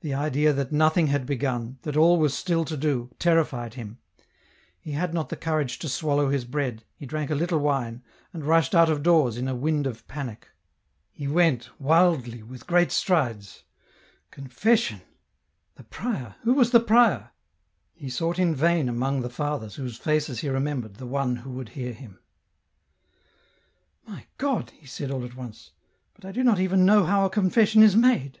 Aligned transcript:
The 0.00 0.14
idea 0.14 0.52
that 0.52 0.70
nothing 0.70 1.08
had 1.08 1.26
begun, 1.26 1.80
that 1.82 1.96
all 1.96 2.20
was 2.20 2.32
still 2.32 2.64
to 2.66 2.76
do, 2.76 3.10
terrified 3.18 3.74
him; 3.74 3.98
he 4.78 4.92
had 4.92 5.12
not 5.12 5.28
the 5.28 5.34
courage 5.36 5.76
to 5.80 5.88
swallow 5.88 6.28
his 6.28 6.44
bread, 6.44 6.84
he 6.94 7.04
drank 7.04 7.32
a 7.32 7.34
little 7.34 7.58
wine, 7.58 8.04
and 8.32 8.44
rushed 8.44 8.76
out 8.76 8.88
of 8.88 9.02
doors 9.02 9.36
in 9.36 9.48
a 9.48 9.56
wind 9.56 9.88
of 9.88 10.06
panic. 10.06 10.50
He 11.10 11.26
went, 11.26 11.68
wildly, 11.80 12.44
with 12.44 12.64
great 12.68 12.92
strides. 12.92 13.64
Confession! 14.30 15.00
The 15.74 15.82
prior? 15.82 16.36
Who 16.44 16.54
was 16.54 16.70
the 16.70 16.78
prior? 16.78 17.30
He 17.92 18.08
sought 18.08 18.38
in 18.38 18.54
vain 18.54 18.88
among 18.88 19.22
the 19.22 19.28
fathers 19.28 19.74
whose 19.74 19.96
faces 19.96 20.42
he 20.42 20.48
remembered 20.48 20.94
the 20.94 21.06
one 21.08 21.34
who 21.38 21.50
would 21.54 21.70
hear 21.70 21.92
him. 21.92 22.20
EN 24.06 24.12
ROUTE. 24.12 24.14
177" 24.14 24.14
My 24.14 24.26
God!" 24.38 24.70
he 24.80 24.86
said, 24.86 25.10
all 25.10 25.24
at 25.24 25.34
once," 25.34 25.72
but 26.14 26.24
I 26.24 26.30
do 26.30 26.44
not 26.44 26.60
even 26.60 26.86
know 26.86 27.04
how 27.04 27.24
a 27.24 27.28
confession 27.30 27.82
is 27.82 27.96
made." 27.96 28.40